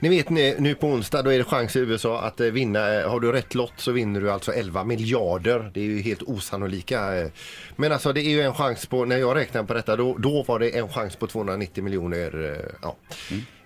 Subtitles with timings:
[0.00, 2.94] Ni vet nu, nu på onsdag då är det chans i USA att eh, vinna.
[2.94, 5.70] Eh, Har du rätt lott så vinner du alltså 11 miljarder.
[5.74, 7.16] Det är ju helt osannolika.
[7.18, 7.30] eh.
[7.76, 10.42] Men alltså det är ju en chans på, när jag räknar på detta, då, då
[10.42, 12.52] var det en chans på 290 miljoner.
[12.60, 12.96] eh, Ja.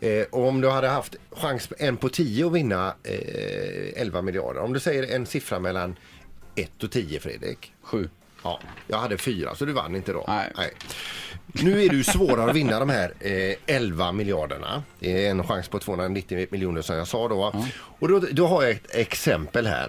[0.08, 4.60] Eh, och om du hade haft chans en på 10 att vinna eh, 11 miljarder.
[4.60, 5.96] Om du säger en siffra mellan
[6.54, 7.72] 1 och 10 Fredrik.
[7.82, 8.08] Sju.
[8.44, 10.24] Ja, jag hade fyra så du vann inte då.
[10.28, 10.70] Nej.
[11.52, 14.82] Nu är det ju svårare att vinna de här eh, 11 miljarderna.
[14.98, 17.52] Det är en chans på 290 miljoner som jag sa då.
[17.98, 19.88] Och då, då har jag ett exempel här.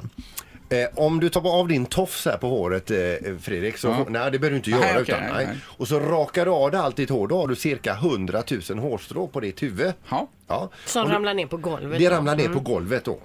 [0.69, 2.97] Eh, om du tar av din tofs här på håret eh,
[3.41, 4.05] Fredrik, så Ja.
[4.09, 4.89] nej det behöver du inte Nej, göra.
[5.01, 5.45] okej, utan, nej, nej.
[5.45, 5.55] nej.
[5.67, 8.79] Och så rakar du av dig allt ditt hår, då har du cirka 100 000
[8.79, 9.93] hårstrå på ditt huvud.
[10.09, 10.27] Ja.
[10.47, 10.69] Ja.
[10.85, 11.99] Som ramlar ner på golvet.
[11.99, 12.57] det ramlar ner Mm.
[12.57, 13.19] på golvet då.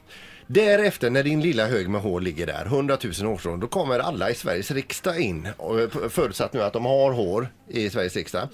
[0.50, 4.30] Därefter när din lilla hög med hår ligger där, 100 000 årsrån, då kommer alla
[4.30, 5.46] i Sveriges riksdag in.
[5.46, 8.48] Eh, förutsatt nu att de har hår i Sveriges riksdag.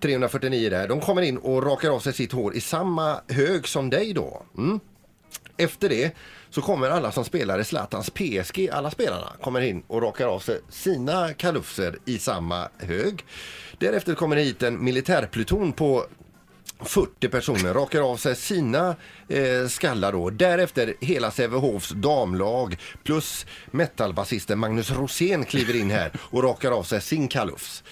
[0.00, 0.88] 349 där.
[0.88, 4.42] De kommer in och rakar av sig sitt hår i samma hög som dig då.
[4.58, 4.80] Mm.
[5.56, 6.16] Efter det
[6.50, 10.38] så kommer alla som spelar i Zlatans PSG, alla spelarna, kommer in och rakar av
[10.38, 13.24] sig sina kalufser i samma hög.
[13.78, 16.06] Därefter kommer det hit en militärpluton på
[16.84, 18.96] 40 personer rakar av sig sina
[19.28, 20.30] eh, skallar då.
[20.30, 27.00] Därefter hela Sävehofs damlag plus metalbasisten Magnus Rosén kliver in här och rakar av sig
[27.00, 27.84] sin kalufs.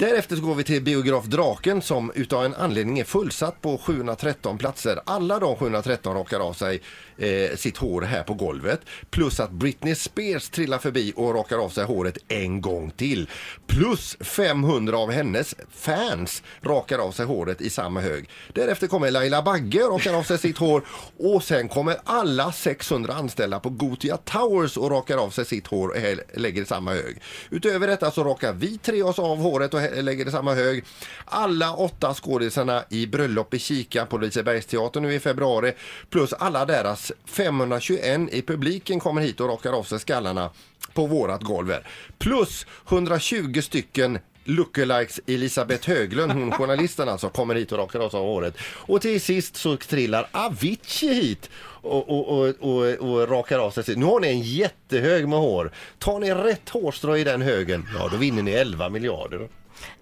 [0.00, 4.58] Därefter så går vi till biograf Draken som utav en anledning är fullsatt på 713
[4.58, 5.00] platser.
[5.06, 6.82] Alla de 713 rakar av sig
[7.18, 8.80] eh, sitt hår här på golvet.
[9.10, 13.28] Plus att Britney Spears trillar förbi och rakar av sig håret en gång till.
[13.66, 18.28] Plus 500 av hennes fans rakar av sig håret i samma hög.
[18.52, 20.82] Därefter kommer Laila Bagge och rakar av sig sitt hår.
[21.18, 25.88] Och sen kommer alla 600 anställda på Gotia Towers och rakar av sig sitt hår
[25.88, 27.22] och lägger i samma hög.
[27.50, 30.84] Utöver detta så rakar vi tre oss av håret och lägger i samma hög.
[31.24, 35.72] Alla åtta skådisarna i bröllop i Kika på Lisebergsteatern nu i februari
[36.10, 40.50] plus alla deras 521 i publiken kommer hit och rakar av sig skallarna
[40.94, 41.86] på vårat golv här.
[42.18, 48.20] Plus 120 stycken lookalikes Elisabeth Höglund, hon journalisten alltså, kommer hit och rakar av sig
[48.20, 48.54] håret.
[48.62, 51.50] Och till sist så trillar Avicii hit
[51.82, 53.98] och, och, och, och, och rakar av sig sitt.
[53.98, 55.72] Nu har ni en jättehög med hår.
[55.98, 59.48] Tar ni rätt hårstrå i den högen, ja då vinner ni 11 miljarder.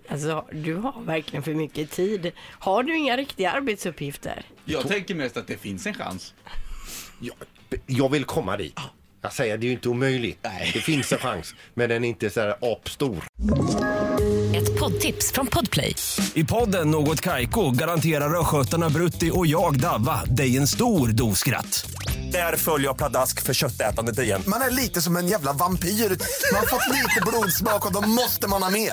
[0.08, 2.32] Alltså, du har verkligen för mycket tid.
[2.40, 4.44] Har du inga riktiga arbetsuppgifter?
[4.64, 6.34] Jag tänker mest att det finns en chans.
[7.20, 7.36] Jag,
[7.86, 8.78] jag vill komma dit.
[9.22, 10.38] Jag säger, det är ju inte omöjligt.
[10.42, 10.70] Nej.
[10.74, 13.24] Det finns en chans, men den är inte så här apstor.
[14.56, 15.94] Ett poddtips från Podplay.
[16.34, 21.90] I podden Något Kaiko garanterar östgötarna Brutti och jag, Davva, dig en stor dos skratt.
[22.32, 24.42] Där följer jag pladask för köttätandet igen.
[24.46, 25.88] Man är lite som en jävla vampyr.
[25.88, 28.92] Man har fått lite blodsmak och då måste man ha mer.